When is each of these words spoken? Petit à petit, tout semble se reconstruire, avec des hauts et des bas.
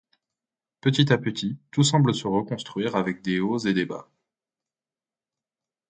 Petit 0.79 1.13
à 1.13 1.19
petit, 1.19 1.59
tout 1.69 1.83
semble 1.83 2.15
se 2.15 2.25
reconstruire, 2.25 2.95
avec 2.95 3.21
des 3.21 3.39
hauts 3.39 3.59
et 3.59 3.73
des 3.73 3.85
bas. 3.85 4.09